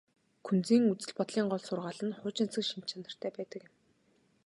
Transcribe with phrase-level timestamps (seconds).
[0.45, 3.73] Күнзийн үзэл бодлын гол сургаал нь хуучинсаг шинж чанартай байдаг юм.